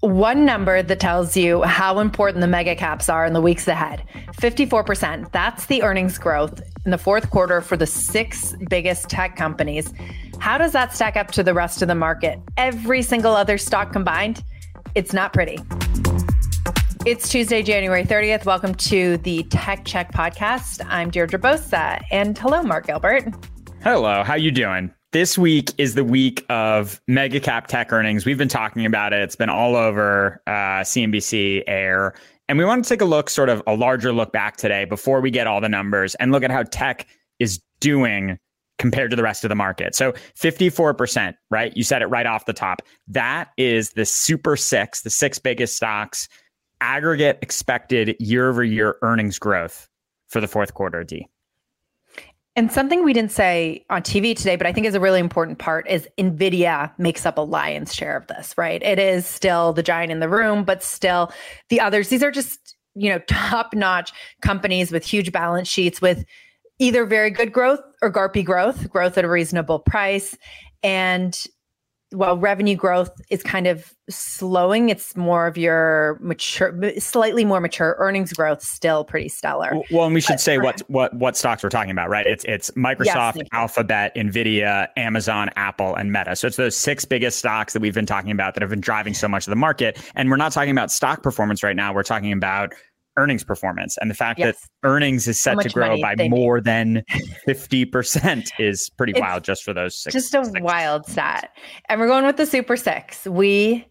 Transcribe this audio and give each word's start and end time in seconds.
One 0.00 0.44
number 0.44 0.80
that 0.80 1.00
tells 1.00 1.36
you 1.36 1.62
how 1.62 1.98
important 1.98 2.40
the 2.40 2.46
mega 2.46 2.76
caps 2.76 3.08
are 3.08 3.26
in 3.26 3.32
the 3.32 3.40
weeks 3.40 3.66
ahead 3.66 4.04
54%. 4.34 5.32
That's 5.32 5.66
the 5.66 5.82
earnings 5.82 6.18
growth 6.18 6.62
in 6.84 6.92
the 6.92 6.98
fourth 6.98 7.30
quarter 7.30 7.60
for 7.60 7.76
the 7.76 7.86
six 7.86 8.54
biggest 8.70 9.08
tech 9.08 9.34
companies. 9.34 9.92
How 10.38 10.56
does 10.56 10.70
that 10.70 10.94
stack 10.94 11.16
up 11.16 11.32
to 11.32 11.42
the 11.42 11.52
rest 11.52 11.82
of 11.82 11.88
the 11.88 11.96
market? 11.96 12.38
Every 12.56 13.02
single 13.02 13.34
other 13.34 13.58
stock 13.58 13.92
combined, 13.92 14.44
it's 14.94 15.12
not 15.12 15.32
pretty. 15.32 15.58
It's 17.04 17.28
Tuesday, 17.28 17.64
January 17.64 18.04
30th. 18.04 18.44
Welcome 18.44 18.76
to 18.76 19.16
the 19.18 19.42
Tech 19.44 19.84
Check 19.84 20.12
podcast. 20.12 20.80
I'm 20.88 21.10
Deirdre 21.10 21.40
Bosa 21.40 22.00
and 22.12 22.38
hello, 22.38 22.62
Mark 22.62 22.86
Gilbert. 22.86 23.34
Hello, 23.82 24.22
how 24.22 24.34
you 24.34 24.52
doing? 24.52 24.92
This 25.10 25.38
week 25.38 25.70
is 25.78 25.94
the 25.94 26.04
week 26.04 26.44
of 26.50 27.00
mega 27.08 27.40
cap 27.40 27.66
tech 27.66 27.94
earnings. 27.94 28.26
We've 28.26 28.36
been 28.36 28.46
talking 28.46 28.84
about 28.84 29.14
it. 29.14 29.22
It's 29.22 29.36
been 29.36 29.48
all 29.48 29.74
over 29.74 30.42
uh, 30.46 30.84
CNBC 30.84 31.62
Air. 31.66 32.12
And 32.46 32.58
we 32.58 32.66
want 32.66 32.84
to 32.84 32.88
take 32.88 33.00
a 33.00 33.06
look, 33.06 33.30
sort 33.30 33.48
of 33.48 33.62
a 33.66 33.74
larger 33.74 34.12
look 34.12 34.32
back 34.32 34.58
today 34.58 34.84
before 34.84 35.22
we 35.22 35.30
get 35.30 35.46
all 35.46 35.62
the 35.62 35.68
numbers 35.68 36.14
and 36.16 36.30
look 36.30 36.42
at 36.42 36.50
how 36.50 36.62
tech 36.64 37.06
is 37.38 37.58
doing 37.80 38.38
compared 38.78 39.10
to 39.10 39.16
the 39.16 39.22
rest 39.22 39.44
of 39.44 39.48
the 39.48 39.54
market. 39.54 39.94
So 39.94 40.12
54%, 40.38 41.32
right? 41.50 41.74
You 41.74 41.84
said 41.84 42.02
it 42.02 42.06
right 42.08 42.26
off 42.26 42.44
the 42.44 42.52
top. 42.52 42.82
That 43.06 43.48
is 43.56 43.92
the 43.92 44.04
super 44.04 44.56
six, 44.56 45.00
the 45.00 45.10
six 45.10 45.38
biggest 45.38 45.74
stocks, 45.74 46.28
aggregate 46.82 47.38
expected 47.40 48.14
year 48.20 48.50
over 48.50 48.62
year 48.62 48.96
earnings 49.00 49.38
growth 49.38 49.88
for 50.28 50.42
the 50.42 50.48
fourth 50.48 50.74
quarter, 50.74 51.02
D. 51.02 51.26
And 52.58 52.72
something 52.72 53.04
we 53.04 53.12
didn't 53.12 53.30
say 53.30 53.86
on 53.88 54.02
TV 54.02 54.36
today, 54.36 54.56
but 54.56 54.66
I 54.66 54.72
think 54.72 54.84
is 54.84 54.96
a 54.96 55.00
really 55.00 55.20
important 55.20 55.60
part 55.60 55.88
is 55.88 56.08
NVIDIA 56.18 56.90
makes 56.98 57.24
up 57.24 57.38
a 57.38 57.42
lion's 57.42 57.94
share 57.94 58.16
of 58.16 58.26
this, 58.26 58.52
right? 58.58 58.82
It 58.82 58.98
is 58.98 59.26
still 59.26 59.72
the 59.72 59.82
giant 59.84 60.10
in 60.10 60.18
the 60.18 60.28
room, 60.28 60.64
but 60.64 60.82
still 60.82 61.30
the 61.68 61.80
others, 61.80 62.08
these 62.08 62.20
are 62.20 62.32
just, 62.32 62.74
you 62.96 63.10
know, 63.10 63.20
top 63.28 63.74
notch 63.74 64.12
companies 64.42 64.90
with 64.90 65.04
huge 65.04 65.30
balance 65.30 65.68
sheets 65.68 66.02
with 66.02 66.24
either 66.80 67.06
very 67.06 67.30
good 67.30 67.52
growth 67.52 67.78
or 68.02 68.12
GARPy 68.12 68.44
growth, 68.44 68.90
growth 68.90 69.16
at 69.16 69.24
a 69.24 69.28
reasonable 69.28 69.78
price. 69.78 70.36
And 70.82 71.40
while 72.10 72.38
revenue 72.38 72.74
growth 72.74 73.10
is 73.28 73.42
kind 73.42 73.66
of 73.66 73.92
slowing, 74.08 74.88
it's 74.88 75.14
more 75.16 75.46
of 75.46 75.58
your 75.58 76.18
mature, 76.22 76.74
slightly 76.98 77.44
more 77.44 77.60
mature 77.60 77.96
earnings 77.98 78.32
growth, 78.32 78.62
still 78.62 79.04
pretty 79.04 79.28
stellar. 79.28 79.74
Well, 79.90 80.06
and 80.06 80.14
we 80.14 80.20
should 80.20 80.34
but 80.34 80.40
say 80.40 80.58
what 80.58 80.80
what 80.88 81.14
what 81.14 81.36
stocks 81.36 81.62
we're 81.62 81.68
talking 81.68 81.90
about, 81.90 82.08
right? 82.08 82.26
It's 82.26 82.44
it's 82.44 82.70
Microsoft, 82.72 83.36
yes, 83.36 83.46
Alphabet, 83.52 84.14
Nvidia, 84.16 84.88
Amazon, 84.96 85.50
Apple, 85.56 85.94
and 85.94 86.10
Meta. 86.12 86.34
So 86.34 86.46
it's 86.46 86.56
those 86.56 86.76
six 86.76 87.04
biggest 87.04 87.38
stocks 87.38 87.74
that 87.74 87.82
we've 87.82 87.94
been 87.94 88.06
talking 88.06 88.30
about 88.30 88.54
that 88.54 88.62
have 88.62 88.70
been 88.70 88.80
driving 88.80 89.12
so 89.12 89.28
much 89.28 89.46
of 89.46 89.50
the 89.50 89.56
market. 89.56 89.98
And 90.14 90.30
we're 90.30 90.36
not 90.36 90.52
talking 90.52 90.70
about 90.70 90.90
stock 90.90 91.22
performance 91.22 91.62
right 91.62 91.76
now. 91.76 91.92
We're 91.92 92.02
talking 92.02 92.32
about 92.32 92.74
earnings 93.18 93.44
performance 93.44 93.98
and 93.98 94.10
the 94.10 94.14
fact 94.14 94.38
yes. 94.38 94.60
that 94.60 94.88
earnings 94.88 95.26
is 95.26 95.38
set 95.38 95.58
to 95.60 95.68
grow 95.68 96.00
by 96.00 96.14
more 96.28 96.60
than 96.60 97.02
50% 97.46 98.48
is 98.58 98.88
pretty 98.90 99.12
it's 99.12 99.20
wild 99.20 99.44
just 99.44 99.64
for 99.64 99.74
those 99.74 99.94
six. 99.96 100.14
Just 100.14 100.34
a 100.34 100.44
six. 100.44 100.60
wild 100.60 101.04
stat. 101.06 101.50
And 101.88 102.00
we're 102.00 102.06
going 102.06 102.24
with 102.24 102.36
the 102.36 102.46
super 102.46 102.76
six. 102.76 103.26
We 103.26 103.86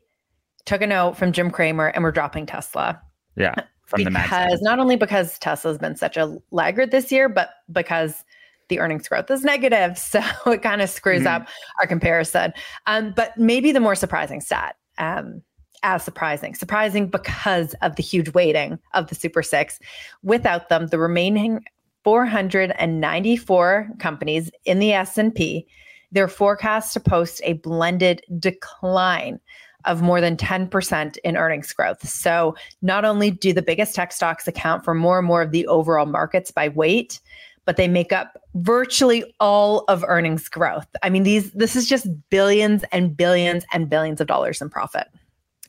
took 0.65 0.81
a 0.81 0.87
note 0.87 1.17
from 1.17 1.33
Jim 1.33 1.51
Cramer 1.51 1.87
and 1.87 2.03
we're 2.03 2.11
dropping 2.11 2.45
Tesla. 2.45 3.01
Yeah. 3.35 3.53
From 3.85 4.03
because 4.03 4.61
not 4.61 4.79
only 4.79 4.95
because 4.95 5.37
Tesla's 5.39 5.77
been 5.77 5.95
such 5.95 6.17
a 6.17 6.37
laggard 6.51 6.91
this 6.91 7.11
year, 7.11 7.29
but 7.29 7.49
because 7.71 8.23
the 8.69 8.79
earnings 8.79 9.07
growth 9.07 9.29
is 9.31 9.43
negative. 9.43 9.97
So 10.07 10.21
it 10.51 10.61
kind 10.61 10.81
of 10.81 10.89
screws 10.89 11.19
mm-hmm. 11.23 11.43
up 11.43 11.47
our 11.81 11.87
comparison. 11.87 12.53
Um, 12.85 13.13
but 13.15 13.37
maybe 13.37 13.71
the 13.71 13.79
more 13.79 13.95
surprising 13.95 14.41
stat. 14.41 14.75
Um, 14.97 15.41
as 15.83 16.03
surprising. 16.03 16.55
Surprising 16.55 17.07
because 17.07 17.73
of 17.81 17.95
the 17.95 18.03
huge 18.03 18.33
weighting 18.33 18.79
of 18.93 19.07
the 19.07 19.15
Super 19.15 19.43
Six. 19.43 19.79
Without 20.23 20.69
them, 20.69 20.87
the 20.87 20.99
remaining 20.99 21.63
494 22.03 23.89
companies 23.99 24.49
in 24.65 24.79
the 24.79 24.93
S&P, 24.93 25.67
they're 26.11 26.27
forecast 26.27 26.93
to 26.93 26.99
post 26.99 27.41
a 27.43 27.53
blended 27.53 28.21
decline 28.39 29.39
of 29.85 30.01
more 30.01 30.21
than 30.21 30.37
10% 30.37 31.17
in 31.23 31.37
earnings 31.37 31.71
growth. 31.73 32.07
So, 32.07 32.55
not 32.81 33.05
only 33.05 33.31
do 33.31 33.53
the 33.53 33.61
biggest 33.61 33.95
tech 33.95 34.11
stocks 34.11 34.47
account 34.47 34.83
for 34.83 34.93
more 34.93 35.19
and 35.19 35.27
more 35.27 35.41
of 35.41 35.51
the 35.51 35.67
overall 35.67 36.05
markets 36.05 36.51
by 36.51 36.69
weight, 36.69 37.19
but 37.65 37.75
they 37.75 37.87
make 37.87 38.13
up 38.13 38.41
virtually 38.55 39.35
all 39.39 39.83
of 39.89 40.03
earnings 40.07 40.47
growth. 40.47 40.87
I 41.03 41.09
mean, 41.09 41.23
these 41.23 41.51
this 41.51 41.75
is 41.75 41.87
just 41.87 42.07
billions 42.29 42.83
and 42.91 43.15
billions 43.15 43.65
and 43.73 43.89
billions 43.89 44.21
of 44.21 44.27
dollars 44.27 44.61
in 44.61 44.69
profit. 44.69 45.07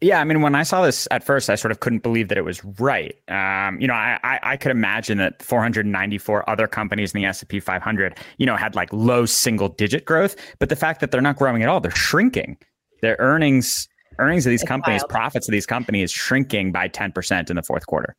Yeah, 0.00 0.20
I 0.20 0.24
mean, 0.24 0.42
when 0.42 0.54
I 0.54 0.62
saw 0.62 0.82
this 0.82 1.08
at 1.10 1.24
first, 1.24 1.50
I 1.50 1.56
sort 1.56 1.72
of 1.72 1.80
couldn't 1.80 2.02
believe 2.02 2.28
that 2.28 2.38
it 2.38 2.44
was 2.44 2.64
right. 2.64 3.16
Um, 3.28 3.80
you 3.80 3.88
know, 3.88 3.94
I, 3.94 4.18
I, 4.22 4.40
I 4.42 4.56
could 4.56 4.70
imagine 4.70 5.18
that 5.18 5.42
494 5.42 6.48
other 6.48 6.68
companies 6.68 7.12
in 7.14 7.20
the 7.20 7.26
S&P 7.26 7.58
500, 7.58 8.16
you 8.36 8.46
know, 8.46 8.56
had 8.56 8.74
like 8.74 8.92
low 8.92 9.26
single 9.26 9.68
digit 9.68 10.04
growth, 10.04 10.36
but 10.60 10.68
the 10.68 10.76
fact 10.76 11.00
that 11.00 11.10
they're 11.10 11.20
not 11.20 11.36
growing 11.36 11.62
at 11.62 11.68
all, 11.68 11.80
they're 11.80 11.90
shrinking. 11.90 12.56
Their 13.02 13.16
earnings 13.18 13.88
earnings 14.18 14.46
of 14.46 14.50
these 14.50 14.62
it's 14.62 14.68
companies, 14.68 15.02
wild. 15.02 15.10
profits 15.10 15.48
of 15.48 15.52
these 15.52 15.66
companies, 15.66 16.10
shrinking 16.10 16.72
by 16.72 16.88
10% 16.88 17.50
in 17.50 17.56
the 17.56 17.62
fourth 17.62 17.86
quarter. 17.86 18.16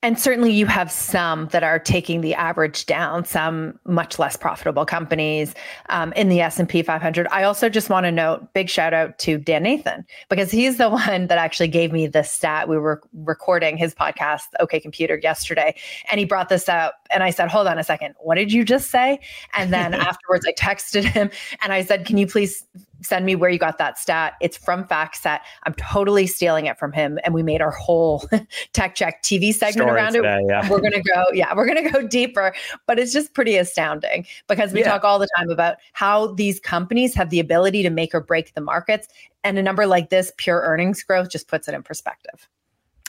And 0.00 0.16
certainly 0.16 0.52
you 0.52 0.66
have 0.66 0.92
some 0.92 1.48
that 1.48 1.64
are 1.64 1.80
taking 1.80 2.20
the 2.20 2.32
average 2.32 2.86
down, 2.86 3.24
some 3.24 3.80
much 3.84 4.16
less 4.16 4.36
profitable 4.36 4.86
companies 4.86 5.56
um, 5.88 6.12
in 6.12 6.28
the 6.28 6.40
S&P 6.40 6.82
500. 6.82 7.26
I 7.32 7.42
also 7.42 7.68
just 7.68 7.90
want 7.90 8.04
to 8.04 8.12
note, 8.12 8.52
big 8.52 8.70
shout 8.70 8.94
out 8.94 9.18
to 9.20 9.38
Dan 9.38 9.64
Nathan, 9.64 10.06
because 10.28 10.52
he's 10.52 10.78
the 10.78 10.88
one 10.88 11.26
that 11.26 11.38
actually 11.38 11.66
gave 11.66 11.90
me 11.90 12.06
the 12.06 12.22
stat. 12.22 12.68
We 12.68 12.78
were 12.78 13.02
recording 13.12 13.76
his 13.76 13.92
podcast, 13.92 14.44
OK 14.60 14.78
Computer, 14.78 15.18
yesterday, 15.20 15.74
and 16.12 16.20
he 16.20 16.24
brought 16.24 16.48
this 16.48 16.68
up. 16.68 16.94
And 17.10 17.24
I 17.24 17.30
said, 17.30 17.48
hold 17.48 17.66
on 17.66 17.76
a 17.76 17.84
second, 17.84 18.14
what 18.20 18.36
did 18.36 18.52
you 18.52 18.64
just 18.64 18.92
say? 18.92 19.18
And 19.56 19.72
then 19.72 19.94
afterwards 19.94 20.46
I 20.46 20.52
texted 20.52 21.02
him 21.02 21.28
and 21.60 21.72
I 21.72 21.82
said, 21.82 22.06
can 22.06 22.18
you 22.18 22.28
please 22.28 22.64
send 23.02 23.26
me 23.26 23.34
where 23.34 23.50
you 23.50 23.58
got 23.58 23.78
that 23.78 23.98
stat. 23.98 24.34
It's 24.40 24.56
from 24.56 24.84
FactSet. 24.84 25.40
I'm 25.64 25.74
totally 25.74 26.26
stealing 26.26 26.66
it 26.66 26.78
from 26.78 26.92
him. 26.92 27.18
And 27.24 27.34
we 27.34 27.42
made 27.42 27.60
our 27.60 27.70
whole 27.70 28.28
tech 28.72 28.94
check 28.94 29.22
TV 29.22 29.52
segment 29.52 29.88
Story 29.88 29.92
around 29.92 30.12
today, 30.14 30.38
it. 30.38 30.46
Yeah. 30.48 30.68
We're 30.68 30.80
gonna 30.80 31.02
go, 31.02 31.26
yeah, 31.32 31.54
we're 31.54 31.66
gonna 31.66 31.90
go 31.90 32.06
deeper. 32.06 32.54
But 32.86 32.98
it's 32.98 33.12
just 33.12 33.34
pretty 33.34 33.56
astounding 33.56 34.26
because 34.48 34.72
we 34.72 34.80
yeah. 34.80 34.90
talk 34.90 35.04
all 35.04 35.18
the 35.18 35.28
time 35.36 35.50
about 35.50 35.76
how 35.92 36.34
these 36.34 36.60
companies 36.60 37.14
have 37.14 37.30
the 37.30 37.40
ability 37.40 37.82
to 37.82 37.90
make 37.90 38.14
or 38.14 38.20
break 38.20 38.54
the 38.54 38.60
markets. 38.60 39.08
And 39.44 39.58
a 39.58 39.62
number 39.62 39.86
like 39.86 40.10
this, 40.10 40.32
pure 40.36 40.60
earnings 40.60 41.02
growth, 41.02 41.30
just 41.30 41.48
puts 41.48 41.68
it 41.68 41.74
in 41.74 41.82
perspective. 41.82 42.48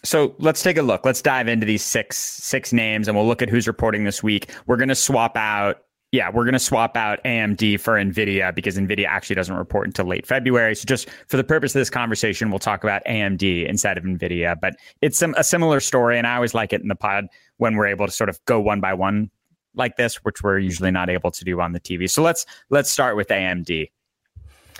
So 0.04 0.34
let's 0.40 0.64
take 0.64 0.78
a 0.78 0.82
look. 0.82 1.06
Let's 1.06 1.22
dive 1.22 1.48
into 1.48 1.66
these 1.66 1.84
six 1.84 2.18
six 2.18 2.72
names 2.72 3.08
and 3.08 3.18
we'll 3.18 3.28
look 3.28 3.42
at 3.42 3.50
who's 3.50 3.68
reporting 3.68 4.04
this 4.04 4.24
week. 4.24 4.50
We're 4.66 4.78
going 4.78 4.90
to 4.90 4.96
swap 4.96 5.36
out 5.36 5.84
yeah, 6.12 6.30
we're 6.34 6.44
going 6.44 6.54
to 6.54 6.60
swap 6.60 6.98
out 6.98 7.24
AMD 7.24 7.80
for 7.80 7.94
NVIDIA 7.94 8.54
because 8.54 8.78
NVIDIA 8.78 9.06
actually 9.06 9.36
doesn't 9.36 9.56
report 9.56 9.86
until 9.88 10.06
late 10.06 10.26
February. 10.26 10.76
So, 10.76 10.86
just 10.86 11.08
for 11.28 11.38
the 11.38 11.44
purpose 11.44 11.76
of 11.76 11.80
this 11.80 11.90
conversation, 11.90 12.50
we'll 12.50 12.60
talk 12.60 12.84
about 12.84 13.04
AMD 13.06 13.68
instead 13.68 13.98
of 13.98 14.04
NVIDIA. 14.04 14.60
But 14.60 14.76
it's 15.02 15.20
some, 15.20 15.36
a 15.38 15.44
similar 15.44 15.80
story. 15.80 16.18
And 16.18 16.26
I 16.26 16.36
always 16.36 16.56
like 16.56 16.74
it 16.74 16.82
in 16.82 16.88
the 16.88 16.96
pod 16.96 17.28
when 17.58 17.76
we're 17.76 17.88
able 17.88 18.08
to 18.08 18.12
sort 18.12 18.30
of 18.30 18.44
go 18.46 18.60
one 18.60 18.82
by 18.82 18.94
one 18.94 19.30
like 19.76 19.98
this, 19.98 20.16
which 20.24 20.42
we're 20.42 20.58
usually 20.58 20.90
not 20.90 21.10
able 21.10 21.30
to 21.30 21.46
do 21.46 21.62
on 21.62 21.74
the 21.74 21.80
TV. 21.80 22.10
So, 22.10 22.24
let's 22.24 22.46
let's 22.72 22.90
start 22.90 23.16
with 23.16 23.28
AMD. 23.28 23.92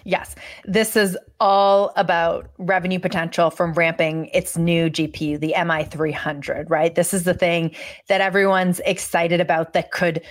Yes, 0.06 0.34
this 0.66 0.96
is 0.96 1.18
all 1.40 1.92
about 1.96 2.50
revenue 2.58 3.00
potential 3.00 3.52
from 3.52 3.74
ramping 3.74 4.28
its 4.28 4.58
new 4.58 4.90
GPU, 4.90 5.40
the 5.40 5.54
MI300, 5.56 6.70
right? 6.70 6.96
This 6.96 7.14
is 7.14 7.26
the 7.26 7.34
thing 7.34 7.76
that 8.08 8.22
everyone's 8.22 8.80
excited 8.86 9.42
about 9.42 9.74
that 9.74 9.92
could 9.92 10.24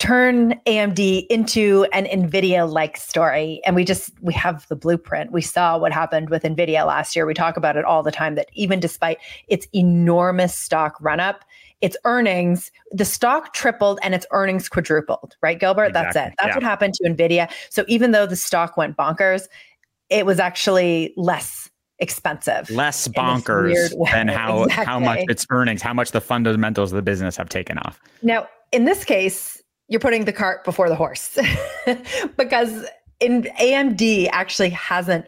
turn 0.00 0.58
AMD 0.66 1.26
into 1.28 1.86
an 1.92 2.06
Nvidia 2.06 2.68
like 2.68 2.96
story 2.96 3.60
and 3.66 3.76
we 3.76 3.84
just 3.84 4.10
we 4.22 4.32
have 4.32 4.66
the 4.68 4.74
blueprint. 4.74 5.30
We 5.30 5.42
saw 5.42 5.78
what 5.78 5.92
happened 5.92 6.30
with 6.30 6.42
Nvidia 6.42 6.86
last 6.86 7.14
year. 7.14 7.26
We 7.26 7.34
talk 7.34 7.58
about 7.58 7.76
it 7.76 7.84
all 7.84 8.02
the 8.02 8.10
time 8.10 8.34
that 8.34 8.48
even 8.54 8.80
despite 8.80 9.18
its 9.48 9.68
enormous 9.74 10.56
stock 10.56 10.96
run 11.00 11.20
up, 11.20 11.44
its 11.82 11.98
earnings, 12.04 12.72
the 12.90 13.04
stock 13.04 13.52
tripled 13.52 14.00
and 14.02 14.14
its 14.14 14.26
earnings 14.32 14.70
quadrupled, 14.70 15.36
right 15.42 15.60
Gilbert? 15.60 15.88
Exactly. 15.88 16.12
That's 16.14 16.32
it. 16.32 16.34
That's 16.38 16.48
yeah. 16.48 16.54
what 16.54 16.62
happened 16.62 16.94
to 16.94 17.04
Nvidia. 17.04 17.50
So 17.68 17.84
even 17.86 18.12
though 18.12 18.26
the 18.26 18.36
stock 18.36 18.78
went 18.78 18.96
bonkers, 18.96 19.48
it 20.08 20.24
was 20.24 20.40
actually 20.40 21.12
less 21.18 21.68
expensive. 21.98 22.70
Less 22.70 23.06
bonkers 23.06 23.92
than 24.10 24.28
how 24.28 24.64
exactly. 24.64 24.86
how 24.86 24.98
much 24.98 25.24
its 25.28 25.46
earnings, 25.50 25.82
how 25.82 25.92
much 25.92 26.12
the 26.12 26.22
fundamentals 26.22 26.90
of 26.90 26.96
the 26.96 27.02
business 27.02 27.36
have 27.36 27.50
taken 27.50 27.76
off. 27.78 28.00
Now, 28.22 28.48
in 28.72 28.86
this 28.86 29.04
case, 29.04 29.60
you're 29.90 30.00
putting 30.00 30.24
the 30.24 30.32
cart 30.32 30.64
before 30.64 30.88
the 30.88 30.94
horse 30.94 31.36
because 32.38 32.86
in 33.18 33.42
AMD 33.60 34.30
actually 34.32 34.70
hasn't 34.70 35.26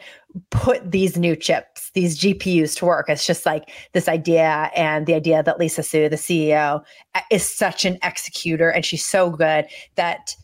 put 0.50 0.90
these 0.90 1.18
new 1.18 1.36
chips, 1.36 1.90
these 1.92 2.18
GPUs 2.18 2.74
to 2.78 2.86
work. 2.86 3.10
It's 3.10 3.26
just 3.26 3.44
like 3.44 3.70
this 3.92 4.08
idea 4.08 4.70
and 4.74 5.06
the 5.06 5.14
idea 5.14 5.42
that 5.42 5.58
Lisa 5.58 5.82
Su, 5.82 6.08
the 6.08 6.16
CEO, 6.16 6.82
is 7.30 7.46
such 7.46 7.84
an 7.84 7.98
executor 8.02 8.70
and 8.70 8.84
she's 8.84 9.04
so 9.04 9.28
good 9.28 9.66
that 9.96 10.34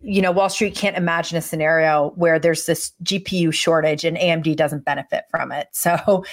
you 0.00 0.22
know 0.22 0.32
Wall 0.32 0.48
Street 0.48 0.74
can't 0.74 0.96
imagine 0.96 1.36
a 1.36 1.42
scenario 1.42 2.12
where 2.16 2.38
there's 2.38 2.66
this 2.66 2.92
GPU 3.04 3.52
shortage 3.52 4.04
and 4.04 4.16
AMD 4.16 4.56
doesn't 4.56 4.84
benefit 4.84 5.24
from 5.30 5.52
it. 5.52 5.68
So 5.76 6.24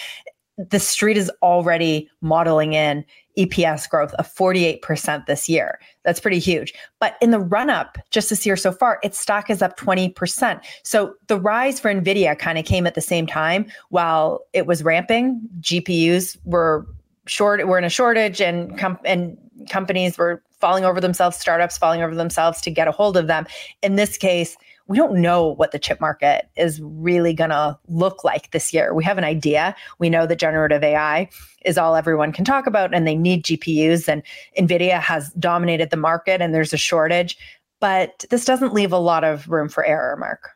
the 0.57 0.79
street 0.79 1.17
is 1.17 1.31
already 1.41 2.09
modeling 2.21 2.73
in 2.73 3.03
EPS 3.38 3.89
growth 3.89 4.13
of 4.15 4.31
48% 4.31 5.25
this 5.25 5.50
year. 5.50 5.79
That's 6.03 6.19
pretty 6.19 6.39
huge. 6.39 6.73
But 7.00 7.15
in 7.21 7.31
the 7.31 7.39
run 7.39 7.69
up 7.69 7.97
just 8.11 8.29
this 8.29 8.45
year 8.45 8.55
so 8.55 8.71
far, 8.71 9.00
its 9.03 9.19
stock 9.19 9.50
is 9.50 9.61
up 9.61 9.77
20%. 9.77 10.63
So 10.83 11.15
the 11.27 11.39
rise 11.39 11.79
for 11.79 11.94
Nvidia 11.94 12.38
kind 12.38 12.57
of 12.57 12.65
came 12.65 12.85
at 12.85 12.94
the 12.94 13.01
same 13.01 13.25
time 13.25 13.65
while 13.89 14.41
it 14.53 14.67
was 14.67 14.83
ramping. 14.83 15.41
GPUs 15.61 16.38
were 16.45 16.85
short 17.25 17.65
were 17.67 17.77
in 17.77 17.85
a 17.85 17.89
shortage 17.89 18.41
and 18.41 18.77
com- 18.77 18.99
and 19.06 19.38
companies 19.69 20.17
were 20.17 20.44
falling 20.59 20.85
over 20.85 21.01
themselves, 21.01 21.38
startups 21.38 21.77
falling 21.77 22.01
over 22.01 22.15
themselves 22.15 22.61
to 22.61 22.69
get 22.69 22.88
a 22.88 22.91
hold 22.91 23.17
of 23.17 23.27
them. 23.27 23.45
In 23.81 23.95
this 23.95 24.17
case, 24.17 24.56
we 24.88 24.97
don't 24.97 25.21
know 25.21 25.47
what 25.47 25.71
the 25.71 25.80
chip 25.80 26.01
market 26.01 26.50
is 26.57 26.81
really 26.81 27.33
going 27.33 27.50
to 27.50 27.77
look 27.88 28.24
like 28.24 28.51
this 28.51 28.74
year. 28.74 28.94
We 28.94 29.03
have 29.06 29.18
an 29.18 29.24
idea. 29.24 29.75
We 30.00 30.09
know 30.09 30.25
that 30.25 30.39
generative 30.39 30.83
AI 30.83 31.30
is 31.65 31.77
all 31.77 31.95
everyone 31.95 32.33
can 32.33 32.44
talk 32.44 32.68
about 32.68 32.94
and 32.94 33.07
they 33.07 33.15
need 33.15 33.45
GPUs 33.45 34.07
and 34.07 34.21
Nvidia 34.57 35.00
has 35.00 35.31
dominated 35.33 35.89
the 35.89 35.97
market 35.97 36.41
and 36.41 36.53
there's 36.53 36.74
a 36.74 36.77
shortage, 36.77 37.38
but 37.80 38.25
this 38.30 38.45
doesn't 38.45 38.74
leave 38.74 38.91
a 38.91 38.97
lot 38.97 39.24
of 39.24 39.47
room 39.50 39.69
for 39.69 39.85
error, 39.85 40.18
Mark. 40.18 40.50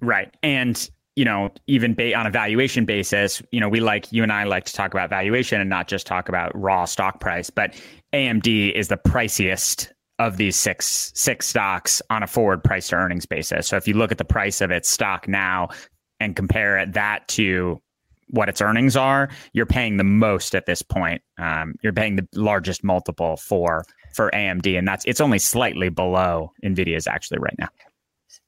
Right. 0.00 0.34
And 0.42 0.88
you 1.16 1.24
know, 1.24 1.50
even 1.66 1.94
ba- 1.94 2.14
on 2.14 2.26
a 2.26 2.30
valuation 2.30 2.84
basis, 2.84 3.42
you 3.50 3.60
know, 3.60 3.68
we 3.68 3.80
like 3.80 4.10
you 4.12 4.22
and 4.22 4.32
I 4.32 4.44
like 4.44 4.64
to 4.66 4.72
talk 4.72 4.94
about 4.94 5.10
valuation 5.10 5.60
and 5.60 5.68
not 5.68 5.88
just 5.88 6.06
talk 6.06 6.28
about 6.28 6.50
raw 6.54 6.84
stock 6.84 7.20
price, 7.20 7.50
but 7.50 7.74
AMD 8.12 8.72
is 8.72 8.88
the 8.88 8.96
priciest 8.96 9.90
of 10.20 10.36
these 10.36 10.54
six 10.54 11.10
six 11.14 11.48
stocks 11.48 12.02
on 12.10 12.22
a 12.22 12.26
forward 12.26 12.62
price 12.62 12.88
to 12.88 12.96
earnings 12.96 13.24
basis. 13.24 13.66
So 13.66 13.76
if 13.76 13.88
you 13.88 13.94
look 13.94 14.12
at 14.12 14.18
the 14.18 14.24
price 14.24 14.60
of 14.60 14.70
its 14.70 14.88
stock 14.88 15.26
now 15.26 15.70
and 16.20 16.36
compare 16.36 16.84
that 16.84 17.26
to 17.28 17.80
what 18.28 18.48
its 18.48 18.60
earnings 18.60 18.96
are, 18.96 19.30
you're 19.54 19.66
paying 19.66 19.96
the 19.96 20.04
most 20.04 20.54
at 20.54 20.66
this 20.66 20.82
point. 20.82 21.22
Um, 21.38 21.74
you're 21.82 21.94
paying 21.94 22.16
the 22.16 22.28
largest 22.34 22.84
multiple 22.84 23.38
for 23.38 23.84
for 24.14 24.30
AMD, 24.32 24.78
and 24.78 24.86
that's 24.86 25.06
it's 25.06 25.22
only 25.22 25.38
slightly 25.38 25.88
below 25.88 26.52
Nvidia's 26.62 27.06
actually 27.06 27.38
right 27.38 27.56
now. 27.58 27.68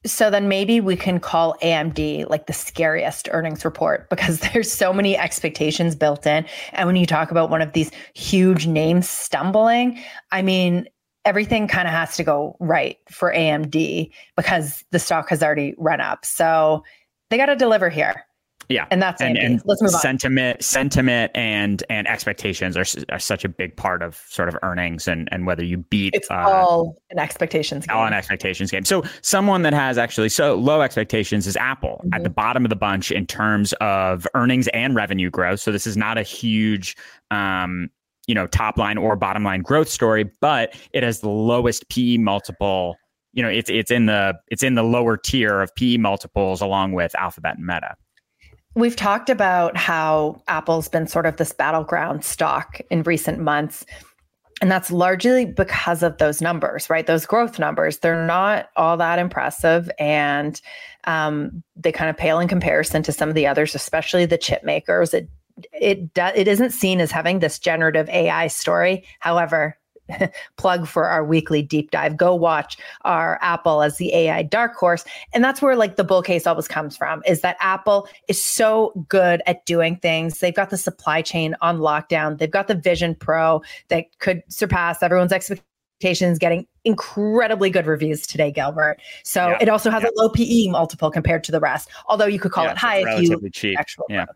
So 0.04 0.30
then 0.30 0.48
maybe 0.48 0.80
we 0.80 0.96
can 0.96 1.20
call 1.20 1.56
AMD 1.62 2.28
like 2.28 2.46
the 2.46 2.52
scariest 2.52 3.28
earnings 3.32 3.64
report 3.64 4.10
because 4.10 4.40
there's 4.52 4.70
so 4.70 4.92
many 4.92 5.16
expectations 5.16 5.96
built 5.96 6.26
in. 6.26 6.44
And 6.72 6.86
when 6.86 6.96
you 6.96 7.06
talk 7.06 7.30
about 7.30 7.48
one 7.48 7.62
of 7.62 7.72
these 7.72 7.90
huge 8.14 8.66
names 8.66 9.08
stumbling, 9.08 9.98
I 10.30 10.42
mean, 10.42 10.86
everything 11.24 11.69
kind 11.69 11.86
of 11.86 11.94
has 11.94 12.16
to 12.16 12.24
go 12.24 12.56
right 12.60 12.98
for 13.10 13.32
AMD 13.32 14.10
because 14.36 14.84
the 14.90 14.98
stock 14.98 15.28
has 15.28 15.42
already 15.42 15.74
run 15.78 16.00
up. 16.00 16.24
So 16.24 16.84
they 17.30 17.36
got 17.36 17.46
to 17.46 17.56
deliver 17.56 17.88
here. 17.88 18.24
Yeah, 18.69 18.86
and 18.90 19.02
that's 19.02 19.20
and, 19.20 19.36
and 19.36 19.60
let's 19.64 19.82
move 19.82 19.94
on. 19.94 20.00
Sentiment, 20.00 20.62
sentiment, 20.62 21.32
and 21.34 21.82
and 21.90 22.06
expectations 22.08 22.76
are, 22.76 22.84
are 23.10 23.19
such 23.19 23.44
a 23.44 23.48
big 23.48 23.76
part 23.76 24.02
of 24.02 24.22
sort 24.28 24.48
of 24.48 24.56
earnings 24.62 25.08
and 25.08 25.28
and 25.32 25.46
whether 25.46 25.64
you 25.64 25.78
beat. 25.78 26.14
It's 26.14 26.30
uh, 26.30 26.34
all 26.34 26.96
an 27.10 27.19
expectations 27.19 27.86
game. 27.86 27.96
All 27.96 28.06
an 28.06 28.14
expectations 28.14 28.70
game. 28.70 28.84
So 28.84 29.02
someone 29.20 29.62
that 29.62 29.74
has 29.74 29.98
actually 29.98 30.30
so 30.30 30.54
low 30.54 30.80
expectations 30.80 31.46
is 31.46 31.56
Apple 31.56 32.00
mm-hmm. 32.02 32.14
at 32.14 32.22
the 32.22 32.30
bottom 32.30 32.64
of 32.64 32.70
the 32.70 32.76
bunch 32.76 33.10
in 33.10 33.26
terms 33.26 33.72
of 33.74 34.26
earnings 34.34 34.69
and 34.69 34.94
revenue 34.94 35.28
growth. 35.28 35.60
So 35.60 35.70
this 35.72 35.86
is 35.86 35.96
not 35.96 36.16
a 36.16 36.22
huge 36.22 36.96
um, 37.30 37.90
you 38.32 38.34
know, 38.34 38.46
top 38.46 38.79
line 38.79 38.96
or 38.96 39.14
bottom 39.14 39.44
line 39.44 39.61
growth 39.61 39.90
story, 39.90 40.25
but 40.40 40.75
it 40.94 41.02
has 41.02 41.20
the 41.20 41.29
lowest 41.29 41.87
PE 41.90 42.17
multiple. 42.17 42.96
You 43.34 43.43
know, 43.43 43.50
it's 43.50 43.69
it's 43.69 43.90
in 43.90 44.06
the 44.06 44.32
it's 44.49 44.62
in 44.62 44.75
the 44.75 44.82
lower 44.82 45.19
tier 45.19 45.61
of 45.61 45.75
PE 45.75 45.99
multiples 45.99 46.62
along 46.62 46.93
with 46.93 47.14
Alphabet 47.14 47.58
and 47.58 47.67
Meta. 47.67 47.94
We've 48.75 48.96
talked 48.96 49.29
about 49.29 49.76
how 49.76 50.40
Apple's 50.49 50.88
been 50.88 51.06
sort 51.06 51.26
of 51.26 51.37
this 51.37 51.52
battleground 51.52 52.25
stock 52.25 52.81
in 52.88 53.02
recent 53.02 53.38
months. 53.38 53.84
And 54.62 54.70
that's 54.70 54.90
largely 54.90 55.44
because 55.44 56.02
of 56.02 56.17
those 56.17 56.40
numbers, 56.40 56.88
right? 56.88 57.06
Those 57.06 57.26
growth 57.26 57.58
numbers. 57.58 57.99
They're 57.99 58.26
not 58.26 58.70
all 58.76 58.96
that 58.96 59.19
impressive. 59.19 59.90
And 59.99 60.58
um, 61.05 61.62
they 61.76 61.93
kind 61.93 62.08
of 62.08 62.17
pale 62.17 62.38
in 62.38 62.49
comparison 62.49 63.02
to 63.02 63.12
some 63.12 63.29
of 63.29 63.34
the 63.34 63.46
others, 63.46 63.75
especially 63.75 64.25
the 64.25 64.38
chip 64.38 64.64
makers. 64.64 65.12
It 65.12 65.29
it 65.72 66.14
do, 66.14 66.28
it 66.34 66.49
isn't 66.49 66.70
seen 66.70 67.00
as 67.00 67.10
having 67.10 67.38
this 67.38 67.58
generative 67.58 68.08
AI 68.08 68.46
story. 68.49 69.04
However, 69.20 69.76
plug 70.56 70.87
for 70.87 71.06
our 71.06 71.25
weekly 71.25 71.62
deep 71.62 71.90
dive. 71.90 72.16
Go 72.16 72.34
watch 72.34 72.76
our 73.02 73.38
Apple 73.40 73.82
as 73.82 73.96
the 73.96 74.14
AI 74.14 74.43
dark 74.43 74.75
horse. 74.75 75.04
And 75.32 75.43
that's 75.43 75.62
where 75.62 75.76
like 75.76 75.96
the 75.96 76.04
bull 76.04 76.22
case 76.22 76.46
always 76.46 76.69
comes 76.69 76.96
from 76.96 77.22
is 77.26 77.40
that 77.43 77.56
Apple 77.60 78.08
is 78.28 78.43
so 78.43 78.93
good 79.08 79.43
at 79.46 79.64
doing 79.66 79.96
things. 79.96 80.40
They've 80.40 80.54
got 80.54 80.70
the 80.70 80.76
supply 80.76 81.22
chain 81.22 81.55
on 81.60 81.78
lockdown. 81.78 82.38
They've 82.38 82.50
got 82.50 82.69
the 82.69 82.75
Vision 82.75 83.14
Pro 83.14 83.62
that 83.88 84.06
could 84.19 84.43
surpass 84.48 85.02
everyone's 85.02 85.32
expectations, 85.32 86.38
getting 86.38 86.66
incredibly 86.84 87.70
good 87.70 87.87
reviews 87.87 88.26
today, 88.26 88.50
Gilbert. 88.50 88.98
So 89.25 89.50
yeah. 89.50 89.58
it 89.60 89.69
also 89.69 89.90
has 89.90 90.02
yeah. 90.02 90.08
a 90.08 90.12
low 90.16 90.28
PE 90.31 90.69
multiple 90.69 91.10
compared 91.10 91.44
to 91.44 91.52
the 91.52 91.60
rest, 91.60 91.88
although 92.08 92.26
you 92.26 92.38
could 92.38 92.52
call 92.52 92.64
yeah, 92.64 92.72
it 92.72 92.78
high 92.78 93.05
if 93.06 93.22
you 93.22 93.50
cheap. 93.50 93.78
actual 93.78 94.06
yeah. 94.08 94.26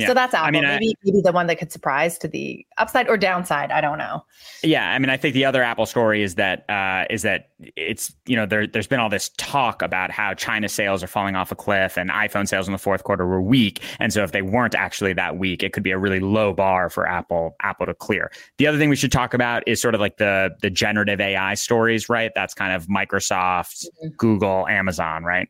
Yeah. 0.00 0.08
So 0.08 0.14
that's 0.14 0.34
Apple. 0.34 0.48
I 0.48 0.50
mean, 0.50 0.62
maybe 0.62 0.88
I, 0.88 0.94
maybe 1.04 1.20
the 1.20 1.32
one 1.32 1.46
that 1.46 1.58
could 1.58 1.70
surprise 1.70 2.16
to 2.18 2.28
the 2.28 2.66
upside 2.78 3.08
or 3.08 3.16
downside. 3.16 3.70
I 3.70 3.80
don't 3.80 3.98
know. 3.98 4.24
Yeah, 4.62 4.92
I 4.92 4.98
mean, 4.98 5.10
I 5.10 5.16
think 5.16 5.34
the 5.34 5.44
other 5.44 5.62
Apple 5.62 5.86
story 5.86 6.22
is 6.22 6.36
that 6.36 6.68
uh, 6.70 7.04
is 7.10 7.22
that 7.22 7.50
it's 7.76 8.14
you 8.26 8.36
know 8.36 8.46
there 8.46 8.66
there's 8.66 8.86
been 8.86 9.00
all 9.00 9.10
this 9.10 9.30
talk 9.36 9.82
about 9.82 10.10
how 10.10 10.34
China 10.34 10.68
sales 10.68 11.02
are 11.02 11.06
falling 11.06 11.36
off 11.36 11.52
a 11.52 11.54
cliff 11.54 11.98
and 11.98 12.10
iPhone 12.10 12.48
sales 12.48 12.66
in 12.66 12.72
the 12.72 12.78
fourth 12.78 13.04
quarter 13.04 13.26
were 13.26 13.42
weak, 13.42 13.82
and 13.98 14.12
so 14.12 14.22
if 14.22 14.32
they 14.32 14.42
weren't 14.42 14.74
actually 14.74 15.12
that 15.12 15.36
weak, 15.36 15.62
it 15.62 15.72
could 15.72 15.82
be 15.82 15.90
a 15.90 15.98
really 15.98 16.20
low 16.20 16.52
bar 16.52 16.88
for 16.88 17.06
Apple 17.06 17.56
Apple 17.62 17.86
to 17.86 17.94
clear. 17.94 18.32
The 18.56 18.66
other 18.66 18.78
thing 18.78 18.88
we 18.88 18.96
should 18.96 19.12
talk 19.12 19.34
about 19.34 19.62
is 19.66 19.80
sort 19.80 19.94
of 19.94 20.00
like 20.00 20.16
the 20.16 20.56
the 20.62 20.70
generative 20.70 21.20
AI 21.20 21.54
stories, 21.54 22.08
right? 22.08 22.32
That's 22.34 22.54
kind 22.54 22.72
of 22.72 22.86
Microsoft, 22.86 23.84
mm-hmm. 23.84 24.08
Google, 24.16 24.66
Amazon, 24.66 25.24
right? 25.24 25.48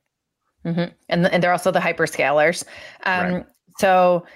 Mm-hmm. 0.65 0.93
And 1.09 1.27
and 1.27 1.43
they're 1.43 1.53
also 1.53 1.71
the 1.71 1.81
hyperscalers. 1.81 2.65
Um, 3.05 3.33
right. 3.33 3.47
So 3.81 4.27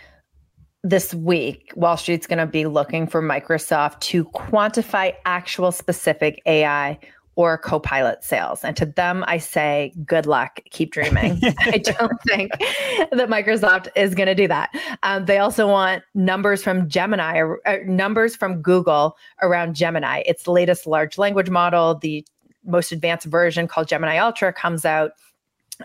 this 0.82 1.12
week, 1.12 1.70
Wall 1.76 1.98
Street's 1.98 2.26
going 2.26 2.38
to 2.38 2.46
be 2.46 2.64
looking 2.64 3.06
for 3.06 3.20
Microsoft 3.20 4.00
to 4.00 4.24
quantify 4.24 5.14
actual 5.26 5.70
specific 5.70 6.40
AI 6.46 6.98
or 7.36 7.58
Copilot 7.58 8.24
sales. 8.24 8.64
And 8.64 8.74
to 8.78 8.86
them, 8.86 9.22
I 9.26 9.36
say, 9.36 9.92
good 10.06 10.24
luck, 10.24 10.60
keep 10.70 10.92
dreaming. 10.92 11.40
I 11.58 11.76
don't 11.76 12.18
think 12.26 12.52
that 13.10 13.28
Microsoft 13.28 13.88
is 13.94 14.14
going 14.14 14.28
to 14.28 14.34
do 14.34 14.48
that. 14.48 14.70
Um, 15.02 15.26
they 15.26 15.36
also 15.36 15.68
want 15.68 16.04
numbers 16.14 16.62
from 16.62 16.88
Gemini, 16.88 17.36
or, 17.36 17.60
uh, 17.68 17.78
numbers 17.84 18.34
from 18.34 18.62
Google 18.62 19.14
around 19.42 19.74
Gemini. 19.74 20.22
It's 20.24 20.48
latest 20.48 20.86
large 20.86 21.18
language 21.18 21.50
model. 21.50 21.96
The 21.96 22.24
most 22.64 22.92
advanced 22.92 23.26
version 23.26 23.68
called 23.68 23.88
Gemini 23.88 24.16
Ultra 24.16 24.54
comes 24.54 24.86
out 24.86 25.10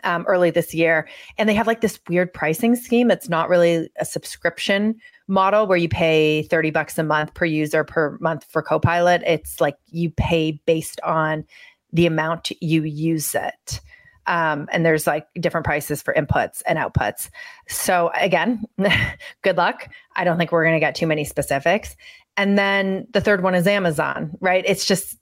um, 0.03 0.25
early 0.27 0.51
this 0.51 0.73
year. 0.73 1.07
And 1.37 1.47
they 1.47 1.53
have 1.53 1.67
like 1.67 1.81
this 1.81 1.99
weird 2.07 2.33
pricing 2.33 2.75
scheme. 2.75 3.11
It's 3.11 3.29
not 3.29 3.49
really 3.49 3.89
a 3.99 4.05
subscription 4.05 4.95
model 5.27 5.67
where 5.67 5.77
you 5.77 5.89
pay 5.89 6.43
30 6.43 6.71
bucks 6.71 6.97
a 6.97 7.03
month 7.03 7.33
per 7.33 7.45
user 7.45 7.83
per 7.83 8.17
month 8.19 8.45
for 8.49 8.61
Copilot. 8.61 9.21
It's 9.25 9.61
like 9.61 9.77
you 9.87 10.09
pay 10.11 10.61
based 10.65 10.99
on 11.01 11.45
the 11.93 12.05
amount 12.05 12.51
you 12.61 12.83
use 12.83 13.35
it. 13.35 13.81
Um, 14.27 14.69
and 14.71 14.85
there's 14.85 15.07
like 15.07 15.27
different 15.39 15.65
prices 15.65 16.03
for 16.03 16.13
inputs 16.13 16.61
and 16.67 16.77
outputs. 16.77 17.29
So 17.67 18.11
again, 18.15 18.63
good 19.41 19.57
luck. 19.57 19.89
I 20.15 20.23
don't 20.23 20.37
think 20.37 20.51
we're 20.51 20.63
going 20.63 20.75
to 20.75 20.79
get 20.79 20.93
too 20.93 21.07
many 21.07 21.25
specifics. 21.25 21.95
And 22.37 22.57
then 22.57 23.07
the 23.11 23.21
third 23.21 23.43
one 23.43 23.55
is 23.55 23.67
Amazon, 23.67 24.31
right? 24.39 24.63
It's 24.67 24.85
just 24.85 25.17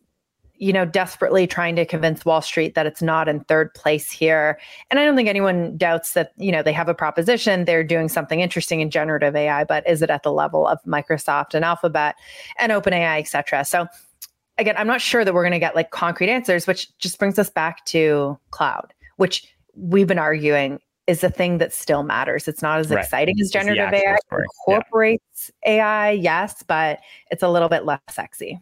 you 0.60 0.74
know, 0.74 0.86
desperately 0.86 1.46
trying 1.48 1.76
to 1.76 1.86
convince 1.86 2.26
Wall 2.26 2.42
Street 2.42 2.76
that 2.76 2.86
it's 2.86 3.02
not 3.02 3.28
in 3.28 3.42
third 3.42 3.74
place 3.74 4.12
here. 4.12 4.60
And 4.90 5.00
I 5.00 5.06
don't 5.06 5.16
think 5.16 5.30
anyone 5.30 5.78
doubts 5.78 6.14
that, 6.14 6.32
you 6.38 6.52
know, 6.52 6.64
they 6.64 6.74
have 6.74 6.90
a 6.90 6.94
proposition, 6.94 7.66
they're 7.66 7.84
doing 7.84 8.10
something 8.10 8.40
interesting 8.40 8.82
in 8.82 8.90
generative 8.90 9.36
AI, 9.36 9.64
but 9.64 9.88
is 9.88 10.02
it 10.02 10.10
at 10.10 10.24
the 10.24 10.32
level 10.32 10.68
of 10.68 10.80
Microsoft 10.84 11.54
and 11.54 11.64
Alphabet 11.64 12.16
and 12.58 12.72
OpenAI, 12.72 13.20
et 13.20 13.28
cetera? 13.28 13.64
So 13.64 13.88
again, 14.58 14.76
I'm 14.78 14.88
not 14.88 15.02
sure 15.02 15.24
that 15.24 15.34
we're 15.34 15.44
going 15.44 15.52
to 15.52 15.60
get 15.60 15.76
like 15.76 15.92
concrete 15.92 16.30
answers, 16.30 16.66
which 16.66 16.96
just 16.98 17.20
brings 17.20 17.38
us 17.38 17.50
back 17.50 17.86
to 17.86 18.38
cloud, 18.52 18.94
which 19.18 19.48
we've 19.76 20.08
been 20.08 20.20
arguing 20.20 20.80
is 21.06 21.22
the 21.22 21.30
thing 21.30 21.58
that 21.60 21.72
still 21.74 22.04
matters. 22.04 22.48
It's 22.48 22.62
not 22.62 22.80
as 22.80 22.90
Right. 22.90 23.04
exciting 23.04 23.36
as 23.40 23.50
generative 23.50 23.94
AI. 23.94 24.16
It 24.16 24.22
story. 24.26 24.44
Yeah. 24.68 24.76
incorporates 24.76 25.52
AI, 25.66 26.12
yes, 26.12 26.64
but 26.68 27.00
it's 27.32 27.44
a 27.44 27.50
little 27.50 27.70
bit 27.70 27.86
less 27.86 28.02
sexy. 28.10 28.60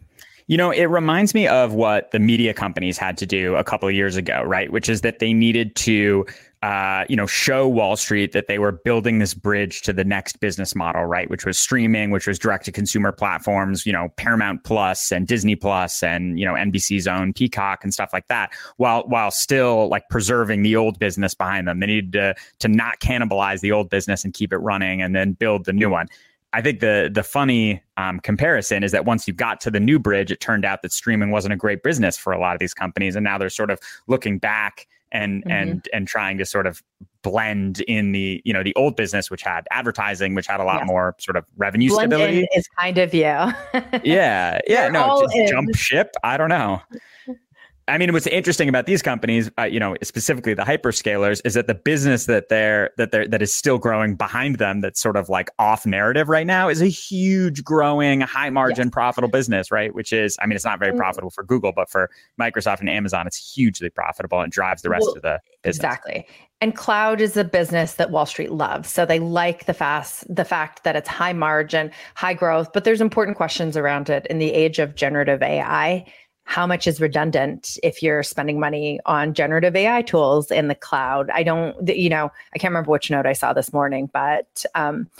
You 0.48 0.56
know, 0.56 0.70
it 0.70 0.84
reminds 0.84 1.34
me 1.34 1.48
of 1.48 1.74
what 1.74 2.12
the 2.12 2.20
media 2.20 2.54
companies 2.54 2.96
had 2.96 3.18
to 3.18 3.26
do 3.26 3.56
a 3.56 3.64
couple 3.64 3.88
of 3.88 3.94
years 3.96 4.14
ago, 4.14 4.42
right? 4.44 4.70
Which 4.70 4.88
is 4.88 5.00
that 5.00 5.18
they 5.18 5.32
needed 5.32 5.74
to, 5.74 6.24
uh, 6.62 7.04
you 7.08 7.16
know, 7.16 7.26
show 7.26 7.66
Wall 7.66 7.96
Street 7.96 8.30
that 8.30 8.46
they 8.46 8.60
were 8.60 8.70
building 8.70 9.18
this 9.18 9.34
bridge 9.34 9.82
to 9.82 9.92
the 9.92 10.04
next 10.04 10.38
business 10.38 10.76
model, 10.76 11.04
right? 11.04 11.28
Which 11.28 11.44
was 11.44 11.58
streaming, 11.58 12.12
which 12.12 12.28
was 12.28 12.38
direct 12.38 12.64
to 12.66 12.72
consumer 12.72 13.10
platforms, 13.10 13.84
you 13.86 13.92
know, 13.92 14.08
Paramount 14.16 14.62
Plus 14.62 15.10
and 15.10 15.26
Disney 15.26 15.56
Plus 15.56 16.00
and 16.04 16.38
you 16.38 16.46
know 16.46 16.54
NBC's 16.54 17.08
own 17.08 17.32
Peacock 17.32 17.82
and 17.82 17.92
stuff 17.92 18.10
like 18.12 18.28
that, 18.28 18.52
while 18.76 19.02
while 19.08 19.32
still 19.32 19.88
like 19.88 20.08
preserving 20.10 20.62
the 20.62 20.76
old 20.76 21.00
business 21.00 21.34
behind 21.34 21.66
them. 21.66 21.80
They 21.80 21.86
needed 21.86 22.12
to 22.12 22.36
to 22.60 22.68
not 22.68 23.00
cannibalize 23.00 23.62
the 23.62 23.72
old 23.72 23.90
business 23.90 24.24
and 24.24 24.32
keep 24.32 24.52
it 24.52 24.58
running, 24.58 25.02
and 25.02 25.12
then 25.12 25.32
build 25.32 25.64
the 25.64 25.72
new 25.72 25.90
one. 25.90 26.06
I 26.52 26.62
think 26.62 26.80
the 26.80 27.10
the 27.12 27.22
funny 27.22 27.82
um, 27.96 28.20
comparison 28.20 28.82
is 28.82 28.92
that 28.92 29.04
once 29.04 29.26
you 29.28 29.34
got 29.34 29.60
to 29.62 29.70
the 29.70 29.80
new 29.80 29.98
bridge, 29.98 30.30
it 30.30 30.40
turned 30.40 30.64
out 30.64 30.82
that 30.82 30.92
streaming 30.92 31.30
wasn't 31.30 31.52
a 31.52 31.56
great 31.56 31.82
business 31.82 32.16
for 32.16 32.32
a 32.32 32.38
lot 32.38 32.54
of 32.54 32.60
these 32.60 32.72
companies, 32.74 33.14
and 33.16 33.24
now 33.24 33.36
they're 33.38 33.50
sort 33.50 33.70
of 33.70 33.78
looking 34.06 34.38
back 34.38 34.86
and 35.12 35.44
Mhm. 35.44 35.50
and 35.52 35.88
and 35.92 36.08
trying 36.08 36.38
to 36.38 36.44
sort 36.46 36.66
of 36.66 36.82
blend 37.22 37.80
in 37.82 38.12
the 38.12 38.40
you 38.44 38.52
know 38.52 38.62
the 38.62 38.74
old 38.74 38.96
business, 38.96 39.30
which 39.30 39.42
had 39.42 39.66
advertising, 39.70 40.34
which 40.34 40.46
had 40.46 40.60
a 40.60 40.64
lot 40.64 40.80
Yes. 40.80 40.86
more 40.88 41.14
sort 41.18 41.36
of 41.36 41.44
revenue 41.56 41.88
Blend 41.90 42.10
stability. 42.12 42.48
is 42.56 42.66
kind 42.78 42.98
of 42.98 43.12
you. 43.12 43.20
Yeah, 43.22 43.52
yeah, 44.04 44.60
They're 44.66 44.92
no, 44.92 45.22
just 45.22 45.36
in. 45.36 45.48
jump 45.48 45.74
ship. 45.76 46.14
I 46.24 46.36
don't 46.36 46.48
know. 46.48 46.80
I 47.88 47.98
mean, 47.98 48.12
what's 48.12 48.26
interesting 48.26 48.68
about 48.68 48.86
these 48.86 49.00
companies, 49.00 49.48
uh, 49.58 49.62
you 49.62 49.78
know, 49.78 49.96
specifically 50.02 50.54
the 50.54 50.64
hyperscalers, 50.64 51.40
is 51.44 51.54
that 51.54 51.68
the 51.68 51.74
business 51.74 52.26
that 52.26 52.48
they're 52.48 52.90
that 52.96 53.12
they're 53.12 53.28
that 53.28 53.42
is 53.42 53.52
still 53.52 53.78
growing 53.78 54.16
behind 54.16 54.56
them, 54.58 54.80
that's 54.80 54.98
sort 54.98 55.16
of 55.16 55.28
like 55.28 55.50
off 55.60 55.86
narrative 55.86 56.28
right 56.28 56.46
now, 56.48 56.68
is 56.68 56.82
a 56.82 56.88
huge, 56.88 57.62
growing, 57.62 58.22
high 58.22 58.50
margin, 58.50 58.90
profitable 58.90 59.28
business, 59.28 59.70
right? 59.70 59.94
Which 59.94 60.12
is, 60.12 60.36
I 60.42 60.46
mean, 60.46 60.56
it's 60.56 60.64
not 60.64 60.80
very 60.80 60.92
Mm. 60.92 60.96
profitable 60.98 61.30
for 61.30 61.44
Google, 61.44 61.72
but 61.72 61.88
for 61.88 62.10
Microsoft 62.40 62.80
and 62.80 62.90
Amazon, 62.90 63.26
it's 63.26 63.54
hugely 63.54 63.88
profitable 63.88 64.40
and 64.40 64.50
drives 64.50 64.82
the 64.82 64.90
rest 64.90 65.02
Well, 65.06 65.16
of 65.16 65.22
the 65.22 65.40
business. 65.62 65.76
Exactly. 65.76 66.26
And 66.60 66.74
cloud 66.74 67.20
is 67.20 67.36
a 67.36 67.44
business 67.44 67.94
that 67.94 68.10
Wall 68.10 68.26
Street 68.26 68.50
loves. 68.50 68.88
So 68.88 69.04
they 69.04 69.18
like 69.20 69.66
the 69.66 69.74
fast 69.74 70.24
the 70.34 70.44
fact 70.44 70.82
that 70.84 70.96
it's 70.96 71.08
high 71.08 71.34
margin, 71.34 71.92
high 72.14 72.34
growth, 72.34 72.72
but 72.72 72.82
there's 72.84 73.00
important 73.00 73.36
questions 73.36 73.76
around 73.76 74.10
it 74.10 74.26
in 74.26 74.38
the 74.38 74.52
age 74.52 74.78
of 74.80 74.96
generative 74.96 75.42
AI. 75.42 76.04
How 76.46 76.66
much 76.66 76.86
is 76.86 77.00
redundant 77.00 77.76
if 77.82 78.02
you're 78.02 78.22
spending 78.22 78.60
money 78.60 79.00
on 79.04 79.34
generative 79.34 79.74
AI 79.74 80.02
tools 80.02 80.50
in 80.50 80.68
the 80.68 80.76
cloud? 80.76 81.28
I 81.34 81.42
don't, 81.42 81.88
you 81.88 82.08
know, 82.08 82.30
I 82.54 82.58
can't 82.58 82.70
remember 82.70 82.92
which 82.92 83.10
note 83.10 83.26
I 83.26 83.32
saw 83.32 83.52
this 83.52 83.72
morning, 83.72 84.08
but 84.12 84.64
um, 84.76 85.10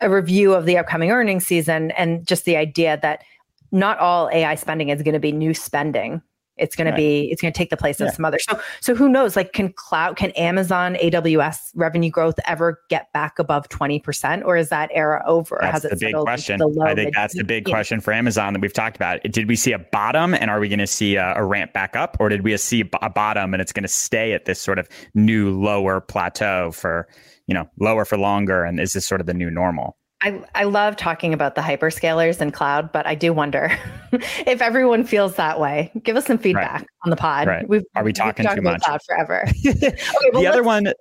a- 0.00 0.10
review 0.10 0.52
of 0.52 0.66
the 0.66 0.76
upcoming 0.76 1.10
earnings 1.10 1.46
season 1.46 1.90
and 1.92 2.26
just 2.26 2.44
the 2.44 2.56
idea 2.56 2.98
that 3.00 3.24
not 3.72 3.98
all 3.98 4.28
AI 4.30 4.54
spending 4.54 4.90
is 4.90 5.02
going 5.02 5.14
to 5.14 5.18
be 5.18 5.32
new 5.32 5.54
spending. 5.54 6.20
It's 6.62 6.76
going 6.76 6.86
Right. 6.86 6.92
to 6.92 6.96
be 6.96 7.30
it's 7.30 7.42
going 7.42 7.52
to 7.52 7.56
take 7.58 7.70
the 7.70 7.76
place 7.76 8.00
Yeah. 8.00 8.06
of 8.06 8.14
some 8.14 8.24
other. 8.24 8.38
So 8.38 8.58
so 8.80 8.94
who 8.94 9.08
knows? 9.08 9.36
Like, 9.36 9.52
can 9.52 9.72
cloud 9.72 10.16
can 10.16 10.30
Amazon 10.32 10.94
AWS 10.96 11.72
revenue 11.74 12.10
growth 12.10 12.36
ever 12.46 12.80
get 12.88 13.12
back 13.12 13.38
above 13.38 13.68
twenty 13.68 13.98
percent, 14.00 14.44
or 14.44 14.56
is 14.56 14.68
that 14.70 14.90
era 14.94 15.22
over? 15.26 15.58
That's 15.60 15.72
Has 15.72 15.84
it 15.84 15.90
the 15.90 15.96
big 16.06 16.14
question. 16.16 16.58
the 16.58 16.82
I 16.86 16.94
think 16.94 17.14
that's 17.14 17.36
the 17.36 17.44
big 17.44 17.64
question 17.64 18.00
for 18.00 18.12
Amazon 18.12 18.52
that 18.54 18.60
we've 18.62 18.72
talked 18.72 18.96
about. 18.96 19.20
Did 19.24 19.48
we 19.48 19.56
see 19.56 19.72
a 19.72 19.78
bottom 19.78 20.34
and 20.34 20.50
are 20.50 20.60
we 20.60 20.68
going 20.68 20.78
to 20.78 20.86
see 20.86 21.16
a, 21.16 21.34
a 21.36 21.44
ramp 21.44 21.72
back 21.72 21.96
up 21.96 22.16
or 22.20 22.28
did 22.28 22.42
we 22.42 22.56
see 22.56 22.84
a 23.02 23.10
bottom 23.10 23.52
and 23.54 23.60
it's 23.60 23.72
going 23.72 23.82
to 23.82 23.88
stay 23.88 24.32
at 24.32 24.44
this 24.44 24.60
sort 24.60 24.78
of 24.78 24.88
new 25.14 25.50
lower 25.50 26.00
plateau 26.00 26.70
for, 26.72 27.08
you 27.46 27.54
know, 27.54 27.68
lower 27.78 28.04
for 28.04 28.16
longer? 28.16 28.64
And 28.64 28.78
is 28.80 28.92
this 28.92 29.06
sort 29.06 29.20
of 29.20 29.26
the 29.26 29.34
new 29.34 29.50
normal? 29.50 29.96
I, 30.22 30.40
I 30.54 30.64
love 30.64 30.96
talking 30.96 31.34
about 31.34 31.56
the 31.56 31.60
hyperscalers 31.60 32.40
and 32.40 32.52
cloud, 32.52 32.92
but 32.92 33.06
I 33.06 33.14
do 33.16 33.32
wonder 33.32 33.76
if 34.12 34.62
everyone 34.62 35.04
feels 35.04 35.34
that 35.36 35.58
way. 35.58 35.90
Give 36.04 36.16
us 36.16 36.26
some 36.26 36.38
feedback 36.38 36.86
on 37.04 37.10
the 37.10 37.16
pod. 37.16 37.48
Right. 37.48 37.68
We've, 37.68 37.82
Are 37.96 38.04
we 38.04 38.12
talking 38.12 38.44
too 38.46 38.52
about 38.52 38.62
much? 38.74 38.82
cloud 38.82 39.00
forever. 39.06 39.44
Okay, 39.66 39.96
well, 40.32 40.42
the 40.42 40.46
other 40.46 40.62
one 40.62 40.92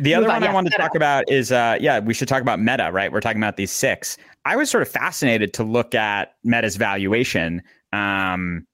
the 0.00 0.14
other 0.14 0.26
on. 0.26 0.32
one 0.34 0.42
I 0.42 0.46
Yeah, 0.46 0.52
wanted 0.52 0.70
to 0.70 0.78
Meta. 0.78 0.82
talk 0.88 0.96
about 0.96 1.24
is 1.30 1.52
uh 1.52 1.78
yeah, 1.80 2.00
we 2.00 2.12
should 2.14 2.26
talk 2.26 2.42
about 2.42 2.58
Meta, 2.60 2.90
right? 2.92 3.12
We're 3.12 3.20
talking 3.20 3.40
about 3.40 3.56
these 3.56 3.70
six. 3.70 4.16
I 4.44 4.56
was 4.56 4.68
sort 4.70 4.82
of 4.82 4.88
fascinated 4.88 5.54
to 5.54 5.62
look 5.62 5.94
at 5.94 6.34
Meta's 6.42 6.74
valuation. 6.76 7.62
Um 7.92 8.66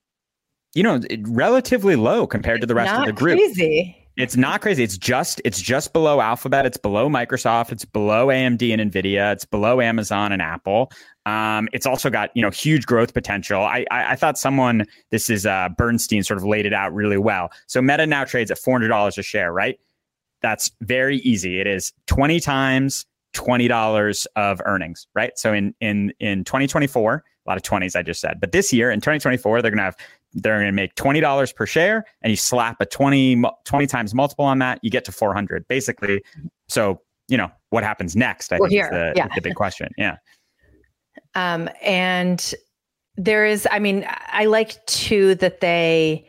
you 0.74 0.82
know, 0.82 1.00
it- 1.10 1.20
relatively 1.26 1.96
low 1.96 2.26
compared 2.26 2.60
to 2.62 2.66
the 2.66 2.74
rest 2.74 2.92
not 2.94 3.00
of 3.08 3.14
the 3.14 3.20
group. 3.20 3.36
Crazy. 3.36 3.99
It's 4.20 4.36
not 4.36 4.60
crazy. 4.60 4.84
It's 4.84 4.98
just 4.98 5.40
it's 5.44 5.60
just 5.60 5.92
below 5.92 6.20
Alphabet. 6.20 6.66
It's 6.66 6.76
below 6.76 7.08
Microsoft. 7.08 7.72
It's 7.72 7.84
below 7.84 8.26
AMD 8.26 8.78
and 8.78 8.92
Nvidia. 8.92 9.32
It's 9.32 9.44
below 9.44 9.80
Amazon 9.80 10.32
and 10.32 10.42
Apple. 10.42 10.92
Um, 11.26 11.68
it's 11.72 11.86
also 11.86 12.10
got 12.10 12.30
you 12.34 12.42
know 12.42 12.50
huge 12.50 12.86
growth 12.86 13.14
potential. 13.14 13.62
I, 13.62 13.84
I 13.90 14.12
I 14.12 14.16
thought 14.16 14.38
someone 14.38 14.86
this 15.10 15.30
is 15.30 15.46
uh, 15.46 15.68
Bernstein 15.76 16.22
sort 16.22 16.38
of 16.38 16.44
laid 16.44 16.66
it 16.66 16.72
out 16.72 16.92
really 16.92 17.18
well. 17.18 17.50
So 17.66 17.80
Meta 17.80 18.06
now 18.06 18.24
trades 18.24 18.50
at 18.50 18.58
four 18.58 18.74
hundred 18.74 18.88
dollars 18.88 19.16
a 19.16 19.22
share, 19.22 19.52
right? 19.52 19.78
That's 20.42 20.70
very 20.80 21.18
easy. 21.18 21.60
It 21.60 21.66
is 21.66 21.92
twenty 22.06 22.40
times 22.40 23.06
twenty 23.32 23.68
dollars 23.68 24.26
of 24.36 24.60
earnings, 24.64 25.06
right? 25.14 25.38
So 25.38 25.52
in 25.52 25.74
in 25.80 26.12
in 26.20 26.44
twenty 26.44 26.66
twenty 26.66 26.86
four, 26.86 27.24
a 27.46 27.50
lot 27.50 27.56
of 27.56 27.62
twenties 27.62 27.96
I 27.96 28.02
just 28.02 28.20
said, 28.20 28.38
but 28.40 28.52
this 28.52 28.72
year 28.72 28.90
in 28.90 29.00
twenty 29.00 29.18
twenty 29.18 29.36
four, 29.36 29.62
they're 29.62 29.70
gonna 29.70 29.82
have 29.82 29.96
they're 30.32 30.56
going 30.56 30.66
to 30.66 30.72
make 30.72 30.94
$20 30.94 31.54
per 31.54 31.66
share 31.66 32.04
and 32.22 32.30
you 32.30 32.36
slap 32.36 32.80
a 32.80 32.86
20, 32.86 33.42
20 33.64 33.86
times 33.86 34.14
multiple 34.14 34.44
on 34.44 34.58
that, 34.60 34.78
you 34.82 34.90
get 34.90 35.04
to 35.06 35.12
400 35.12 35.66
basically. 35.68 36.22
So, 36.68 37.00
you 37.28 37.36
know, 37.36 37.50
what 37.70 37.84
happens 37.84 38.16
next? 38.16 38.52
I 38.52 38.58
We're 38.58 38.68
think 38.68 38.82
is 38.84 38.90
the, 38.90 39.12
Yeah. 39.16 39.28
the 39.34 39.40
big 39.40 39.54
question. 39.54 39.90
Yeah. 39.96 40.16
Um, 41.34 41.68
and 41.82 42.54
there 43.16 43.44
is, 43.44 43.66
I 43.70 43.78
mean, 43.78 44.06
I 44.08 44.46
like 44.46 44.84
too 44.86 45.34
that 45.36 45.60
they 45.60 46.26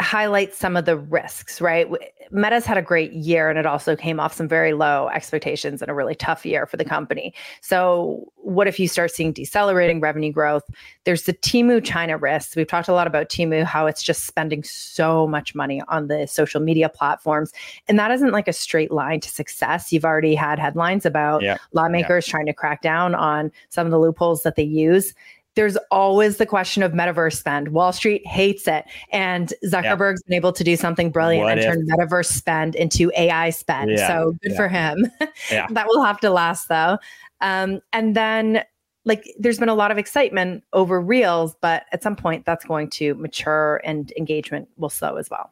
highlight 0.00 0.54
some 0.54 0.76
of 0.76 0.84
the 0.84 0.96
risks, 0.96 1.60
right? 1.60 1.88
Meta's 2.30 2.66
had 2.66 2.76
a 2.76 2.82
great 2.82 3.12
year 3.12 3.48
and 3.48 3.58
it 3.58 3.66
also 3.66 3.96
came 3.96 4.20
off 4.20 4.32
some 4.34 4.46
very 4.46 4.72
low 4.72 5.08
expectations 5.08 5.80
and 5.82 5.90
a 5.90 5.94
really 5.94 6.14
tough 6.14 6.44
year 6.44 6.66
for 6.66 6.76
the 6.76 6.84
company. 6.84 7.34
So, 7.62 8.30
what 8.36 8.68
if 8.68 8.78
you 8.78 8.86
start 8.86 9.10
seeing 9.10 9.32
decelerating 9.32 10.00
revenue 10.00 10.32
growth? 10.32 10.62
There's 11.04 11.24
the 11.24 11.32
Temu 11.32 11.82
China 11.84 12.16
risks. 12.16 12.54
We've 12.54 12.66
talked 12.66 12.88
a 12.88 12.92
lot 12.92 13.06
about 13.06 13.28
Temu, 13.28 13.64
how 13.64 13.86
it's 13.86 14.02
just 14.02 14.24
spending 14.26 14.62
so 14.62 15.26
much 15.26 15.54
money 15.54 15.82
on 15.88 16.08
the 16.08 16.26
social 16.26 16.60
media 16.60 16.88
platforms. 16.88 17.52
And 17.88 17.98
that 17.98 18.10
isn't 18.10 18.30
like 18.30 18.46
a 18.48 18.52
straight 18.52 18.92
line 18.92 19.20
to 19.20 19.28
success. 19.28 19.92
You've 19.92 20.04
already 20.04 20.34
had 20.34 20.58
headlines 20.58 21.04
about 21.06 21.42
Yeah. 21.42 21.56
lawmakers 21.72 22.26
trying 22.26 22.46
to 22.46 22.52
crack 22.52 22.82
down 22.82 23.14
on 23.14 23.50
some 23.68 23.86
of 23.86 23.90
the 23.90 23.98
loopholes 23.98 24.42
that 24.44 24.54
they 24.56 24.62
use. 24.62 25.12
There's 25.58 25.76
always 25.90 26.36
the 26.36 26.46
question 26.46 26.84
of 26.84 26.92
metaverse 26.92 27.34
spend. 27.36 27.68
Wall 27.72 27.92
Street 27.92 28.24
hates 28.24 28.68
it. 28.68 28.84
And 29.10 29.52
Zuckerberg's 29.66 30.22
been 30.22 30.36
able 30.36 30.52
to 30.52 30.62
do 30.62 30.76
something 30.76 31.10
brilliant 31.10 31.42
What 31.42 31.58
and 31.58 31.60
if- 31.60 31.66
turn 31.66 31.84
metaverse 31.88 32.26
spend 32.32 32.76
into 32.76 33.10
AI 33.16 33.50
spend. 33.50 33.90
Yeah, 33.90 34.06
So 34.06 34.34
good 34.42 34.52
yeah. 34.52 34.56
for 34.56 34.68
him. 34.68 35.10
Yeah. 35.50 35.66
that 35.70 35.86
will 35.88 36.04
have 36.04 36.20
to 36.20 36.30
last 36.30 36.68
though. 36.68 36.98
Um, 37.40 37.80
and 37.92 38.14
then 38.14 38.62
like 39.04 39.24
there's 39.38 39.58
been 39.58 39.68
a 39.68 39.74
lot 39.74 39.90
of 39.90 39.98
excitement 39.98 40.62
over 40.72 41.00
reels, 41.00 41.56
but 41.60 41.86
at 41.92 42.02
some 42.04 42.14
point 42.14 42.44
that's 42.44 42.64
going 42.64 42.88
to 42.90 43.14
mature 43.14 43.80
and 43.84 44.12
engagement 44.16 44.68
will 44.76 44.90
slow 44.90 45.16
as 45.16 45.28
well. 45.28 45.50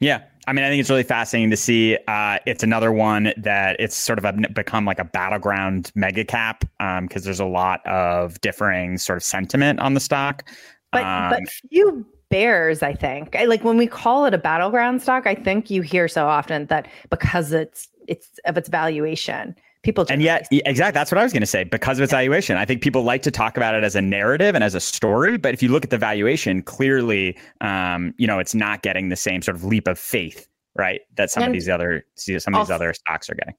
Yeah. 0.00 0.22
I 0.46 0.52
mean, 0.52 0.64
I 0.64 0.68
think 0.68 0.80
it's 0.80 0.90
really 0.90 1.04
fascinating 1.04 1.50
to 1.50 1.56
see. 1.56 1.96
Uh, 2.06 2.38
it's 2.44 2.62
another 2.62 2.92
one 2.92 3.32
that 3.36 3.76
it's 3.78 3.96
sort 3.96 4.18
of 4.18 4.26
a, 4.26 4.32
become 4.50 4.84
like 4.84 4.98
a 4.98 5.04
battleground 5.04 5.90
mega 5.94 6.24
cap 6.24 6.64
because 7.00 7.24
there's 7.24 7.40
a 7.40 7.46
lot 7.46 7.84
of 7.86 8.38
differing 8.42 8.98
sort 8.98 9.16
of 9.16 9.22
sentiment 9.22 9.80
on 9.80 9.94
the 9.94 10.00
stock. 10.00 10.48
But 10.92 11.04
Um, 11.04 11.30
but 11.30 11.48
few 11.48 12.06
bears, 12.28 12.82
I 12.82 12.92
think. 12.92 13.36
I, 13.36 13.44
like 13.46 13.64
when 13.64 13.76
we 13.76 13.86
call 13.86 14.26
it 14.26 14.34
a 14.34 14.38
battleground 14.38 15.00
stock, 15.00 15.26
I 15.26 15.34
think 15.34 15.70
you 15.70 15.82
hear 15.82 16.08
so 16.08 16.26
often 16.26 16.66
that 16.66 16.88
because 17.10 17.52
it's 17.52 17.88
it's 18.06 18.38
of 18.44 18.58
its 18.58 18.68
valuation, 18.68 19.56
people 19.84 20.04
and 20.08 20.22
yet 20.22 20.48
yeah, 20.50 20.62
exactly 20.66 20.98
that's 20.98 21.12
what 21.12 21.18
i 21.18 21.22
was 21.22 21.32
going 21.32 21.42
to 21.42 21.46
say. 21.46 21.62
Because 21.64 21.98
of 21.98 22.02
its 22.02 22.12
valuation. 22.12 22.56
I 22.56 22.64
think 22.64 22.82
people 22.82 23.02
like 23.02 23.22
to 23.22 23.30
talk 23.30 23.56
about 23.56 23.74
it 23.74 23.84
as 23.84 23.94
a 23.94 24.02
narrative 24.02 24.54
and 24.54 24.64
as 24.64 24.74
a 24.74 24.80
story 24.80 25.36
but 25.36 25.54
if 25.54 25.62
you 25.62 25.68
look 25.68 25.84
at 25.84 25.90
the 25.90 25.98
valuation 25.98 26.62
clearly 26.62 27.38
um, 27.60 28.14
you 28.18 28.26
know 28.26 28.38
it's 28.38 28.54
not 28.54 28.82
getting 28.82 29.10
the 29.10 29.16
same 29.16 29.42
sort 29.42 29.56
of 29.56 29.64
leap 29.64 29.86
of 29.86 29.98
faith 29.98 30.48
right 30.76 31.02
that 31.16 31.30
some 31.30 31.42
And 31.44 31.50
of 31.50 31.52
these 31.54 31.68
other 31.68 32.04
some 32.16 32.54
of 32.54 32.62
these 32.62 32.70
I'll- 32.70 32.74
other 32.76 32.92
stocks 32.94 33.30
are 33.30 33.34
getting. 33.36 33.54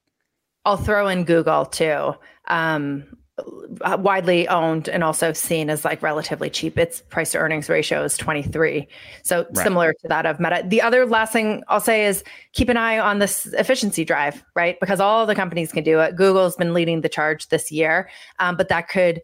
I'll 0.64 0.76
throw 0.76 1.06
in 1.06 1.22
Google 1.24 1.64
too. 1.64 2.12
Um, 2.48 3.04
widely 3.98 4.48
owned 4.48 4.88
and 4.88 5.04
also 5.04 5.32
seen 5.32 5.68
as 5.68 5.84
like 5.84 6.02
relatively 6.02 6.48
cheap. 6.48 6.78
Its 6.78 7.02
price 7.02 7.32
to 7.32 7.38
earnings 7.38 7.68
ratio 7.68 8.02
is 8.02 8.16
23. 8.16 8.88
So 9.22 9.44
Right. 9.44 9.56
similar 9.58 9.92
to 9.92 10.08
that 10.08 10.24
of 10.24 10.40
Meta. 10.40 10.64
The 10.66 10.80
other 10.80 11.04
last 11.04 11.32
thing 11.32 11.62
I'll 11.68 11.80
say 11.80 12.06
is 12.06 12.24
keep 12.52 12.68
an 12.68 12.78
eye 12.78 12.98
on 12.98 13.18
this 13.18 13.46
efficiency 13.46 14.04
drive, 14.04 14.42
right? 14.54 14.80
Because 14.80 15.00
all 15.00 15.26
the 15.26 15.34
companies 15.34 15.70
can 15.72 15.84
do 15.84 16.00
it. 16.00 16.16
Google's 16.16 16.56
been 16.56 16.72
leading 16.72 17.02
the 17.02 17.08
charge 17.08 17.48
this 17.48 17.70
year, 17.70 18.08
um, 18.38 18.56
but 18.56 18.68
that 18.68 18.88
could 18.88 19.20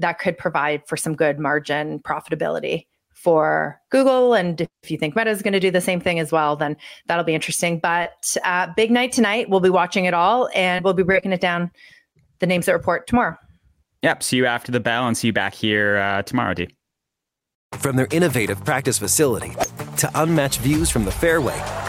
that 0.00 0.18
could 0.18 0.38
provide 0.38 0.86
for 0.86 0.96
some 0.96 1.14
good 1.16 1.40
margin 1.40 1.98
profitability 2.00 2.86
for 3.14 3.80
Google. 3.90 4.34
And 4.34 4.60
if 4.60 4.90
you 4.90 4.96
think 4.96 5.16
Meta 5.16 5.30
is 5.30 5.42
going 5.42 5.52
to 5.52 5.58
do 5.58 5.72
the 5.72 5.80
same 5.80 6.00
thing 6.00 6.20
as 6.20 6.30
well, 6.30 6.54
then 6.54 6.76
that'll 7.06 7.24
be 7.24 7.34
interesting. 7.34 7.80
But 7.80 8.36
uh, 8.44 8.68
big 8.76 8.92
night 8.92 9.10
tonight. 9.10 9.50
We'll 9.50 9.58
be 9.58 9.70
watching 9.70 10.04
it 10.04 10.14
all 10.14 10.48
and 10.54 10.84
we'll 10.84 10.94
be 10.94 11.02
breaking 11.02 11.32
it 11.32 11.40
down, 11.40 11.72
the 12.40 12.46
names 12.46 12.66
that 12.66 12.72
report 12.72 13.06
tomorrow. 13.06 13.36
Yep. 14.02 14.22
See 14.22 14.36
you 14.36 14.46
after 14.46 14.70
the 14.70 14.80
bell 14.80 15.06
and 15.08 15.16
see 15.16 15.28
you 15.28 15.32
back 15.32 15.54
here 15.54 15.96
uh, 15.98 16.22
tomorrow, 16.22 16.54
D. 16.54 16.68
From 17.78 17.96
their 17.96 18.08
innovative 18.10 18.64
practice 18.64 18.98
facility 18.98 19.54
to 19.98 20.10
unmatched 20.14 20.60
views 20.60 20.88
from 20.90 21.04
the 21.04 21.10
fairway, 21.10 21.58